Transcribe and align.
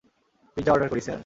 Pizza 0.57 0.71
order 0.73 0.89
করি, 0.91 1.01
sir? 1.01 1.19